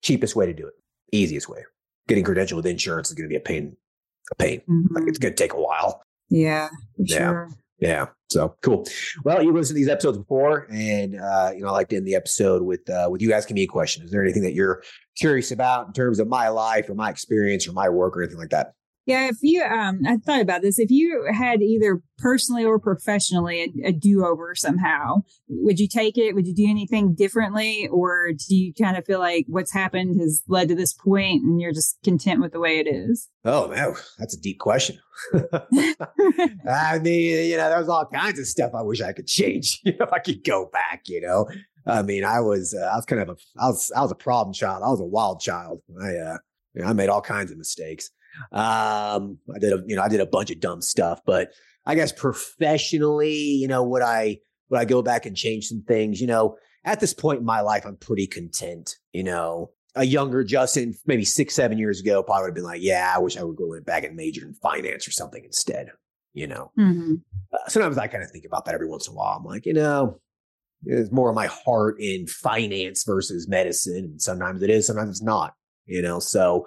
[0.02, 0.74] cheapest way to do it.
[1.12, 1.60] Easiest way.
[2.08, 3.76] Getting credentialed with insurance is going to be a pain.
[4.30, 4.62] A pain.
[4.90, 5.08] Like Mhm.
[5.08, 6.02] it's going to take a while.
[6.28, 7.16] Yeah, Yeah.
[7.16, 7.48] sure.
[7.78, 8.06] Yeah.
[8.30, 8.86] So cool.
[9.24, 12.06] Well, you've listened to these episodes before, and uh, you know, I like to end
[12.06, 14.04] the episode with uh, with you asking me a question.
[14.04, 14.82] Is there anything that you're
[15.18, 18.38] curious about in terms of my life or my experience or my work or anything
[18.38, 18.72] like that?
[19.04, 20.78] Yeah, if you, um, I thought about this.
[20.78, 26.16] If you had either personally or professionally a, a do over somehow, would you take
[26.16, 26.34] it?
[26.34, 27.88] Would you do anything differently?
[27.90, 31.60] Or do you kind of feel like what's happened has led to this point and
[31.60, 33.28] you're just content with the way it is?
[33.44, 34.98] Oh no, that's a deep question.
[35.34, 39.80] I mean, you know, there's all kinds of stuff I wish I could change.
[39.92, 41.02] You know, I could go back.
[41.06, 41.48] You know,
[41.86, 44.16] I mean, I was, uh, I was kind of a, I was, I was a
[44.16, 44.82] problem child.
[44.84, 45.80] I was a wild child.
[46.00, 46.38] I, uh,
[46.74, 48.10] you know, I made all kinds of mistakes.
[48.52, 51.52] Um, I did, a, you know, I did a bunch of dumb stuff, but
[51.86, 54.38] I guess professionally, you know, would I,
[54.70, 56.20] would I go back and change some things?
[56.20, 58.96] You know, at this point in my life, I'm pretty content.
[59.12, 62.82] You know, a younger Justin, maybe six, seven years ago, probably would have been like,
[62.82, 65.88] yeah, I wish I would go back and major in finance or something instead.
[66.34, 67.20] You know, Mhm.
[67.52, 69.36] uh, sometimes I kind of think about that every once in a while.
[69.36, 70.18] I'm like, you know,
[70.86, 74.04] it's more of my heart in finance versus medicine.
[74.04, 76.20] And sometimes it is, sometimes it's not, you know.
[76.20, 76.66] So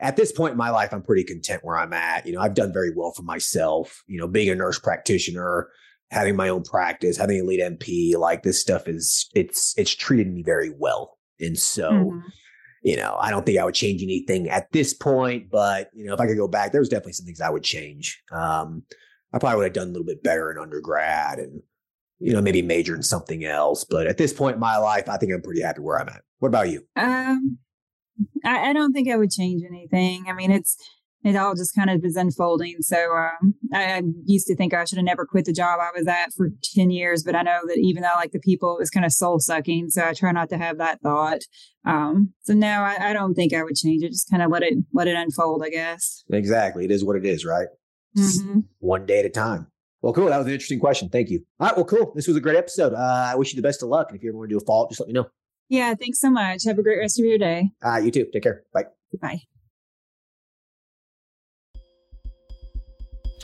[0.00, 2.26] at this point in my life, I'm pretty content where I'm at.
[2.26, 5.68] You know, I've done very well for myself, you know, being a nurse practitioner,
[6.10, 10.32] having my own practice, having a lead NP, like this stuff is it's it's treated
[10.32, 11.18] me very well.
[11.40, 12.22] And so Mhm.
[12.82, 16.14] you know, I don't think I would change anything at this point, but you know,
[16.14, 18.22] if I could go back, there's definitely some things I would change.
[18.30, 18.84] Um,
[19.32, 21.60] I probably would have done a little bit better in undergrad and,
[22.20, 23.84] you know, maybe major in something else.
[23.84, 26.22] But at this point in my life, I think I'm pretty happy where I'm at.
[26.38, 26.86] What about you?
[26.96, 27.58] Um,
[28.44, 30.26] I, I don't think I would change anything.
[30.28, 30.76] I mean, it's
[31.24, 32.76] it all just kind of is unfolding.
[32.80, 35.90] So um, I, I used to think I should have never quit the job I
[35.96, 38.76] was at for ten years, but I know that even though I like the people,
[38.76, 39.90] it was kind of soul sucking.
[39.90, 41.40] So I try not to have that thought.
[41.84, 44.10] Um, so no, I, I don't think I would change it.
[44.10, 46.24] Just kind of let it let it unfold, I guess.
[46.30, 46.84] Exactly.
[46.84, 47.66] It is what it is, right?
[48.16, 48.64] Mhm.
[48.78, 49.66] One day at a time.
[50.00, 50.26] Well, cool.
[50.26, 51.08] That was an interesting question.
[51.08, 51.40] Thank you.
[51.58, 51.76] All right.
[51.76, 52.12] Well, cool.
[52.14, 52.94] This was a great episode.
[52.94, 54.06] Uh, I wish you the best of luck.
[54.08, 55.26] And if you ever want to do a follow up, just let me know.
[55.68, 56.64] Yeah, thanks so much.
[56.64, 57.70] Have a great rest of your day.
[57.84, 58.26] Uh, you too.
[58.32, 58.64] Take care.
[58.72, 58.84] Bye.
[59.20, 59.42] Bye.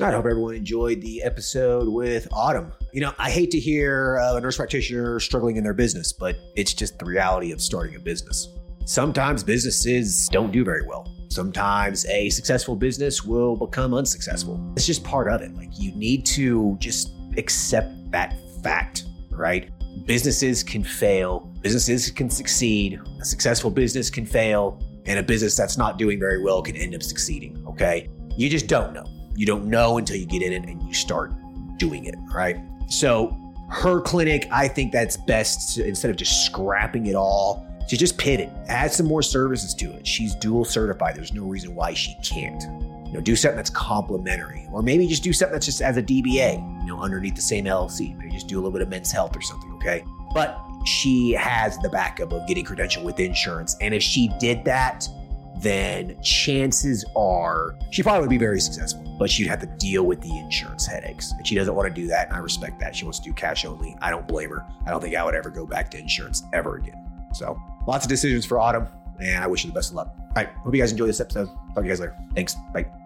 [0.00, 2.72] I hope everyone enjoyed the episode with Autumn.
[2.92, 6.36] You know, I hate to hear uh, a nurse practitioner struggling in their business, but
[6.56, 8.48] it's just the reality of starting a business.
[8.86, 11.08] Sometimes businesses don't do very well.
[11.28, 14.60] Sometimes a successful business will become unsuccessful.
[14.76, 15.54] It's just part of it.
[15.54, 19.70] Like, you need to just accept that fact, right?
[20.06, 25.78] Businesses can fail, businesses can succeed, a successful business can fail, and a business that's
[25.78, 28.10] not doing very well can end up succeeding, okay?
[28.36, 29.06] You just don't know.
[29.34, 31.32] You don't know until you get in it and you start
[31.78, 32.58] doing it, right?
[32.88, 33.34] So,
[33.70, 38.18] her clinic, I think that's best to, instead of just scrapping it all, to just
[38.18, 38.52] pivot, it.
[38.68, 40.06] add some more services to it.
[40.06, 41.16] She's dual certified.
[41.16, 42.62] There's no reason why she can't.
[43.06, 46.02] You know, do something that's complementary, or maybe just do something that's just as a
[46.02, 48.16] DBA, you know, underneath the same LLC.
[48.18, 50.04] Maybe just do a little bit of men's health or something, okay?
[50.32, 53.76] But she has the backup of getting credentialed with insurance.
[53.80, 55.08] And if she did that,
[55.56, 60.20] then chances are she probably would be very successful, but she'd have to deal with
[60.20, 61.32] the insurance headaches.
[61.32, 62.28] And she doesn't want to do that.
[62.28, 62.94] And I respect that.
[62.94, 63.96] She wants to do cash only.
[64.02, 64.66] I don't blame her.
[64.86, 67.00] I don't think I would ever go back to insurance ever again.
[67.32, 68.86] So lots of decisions for Autumn,
[69.20, 70.14] and I wish you the best of luck.
[70.18, 70.48] All right.
[70.48, 71.46] Hope you guys enjoy this episode.
[71.46, 72.16] Talk to you guys later.
[72.34, 72.56] Thanks.
[72.72, 73.03] Bye.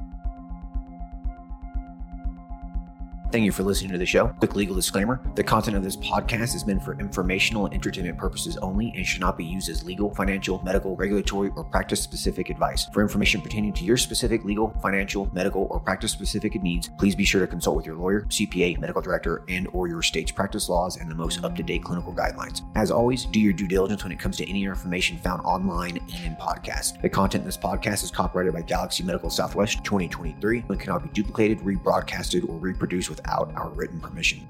[3.30, 4.28] Thank you for listening to the show.
[4.38, 8.56] Quick legal disclaimer the content of this podcast is meant for informational and entertainment purposes
[8.56, 12.86] only and should not be used as legal, financial, medical, regulatory, or practice specific advice.
[12.86, 17.26] For information pertaining to your specific legal, financial, medical, or practice specific needs, please be
[17.26, 20.96] sure to consult with your lawyer, CPA, medical director, and or your state's practice laws
[20.96, 22.62] and the most up-to-date clinical guidelines.
[22.76, 26.24] As always, do your due diligence when it comes to any information found online and
[26.24, 27.02] in podcast.
[27.02, 31.10] The content in this podcast is copyrighted by Galaxy Medical Southwest 2023 and cannot be
[31.10, 34.46] duplicated, rebroadcasted, or reproduced without our written permission.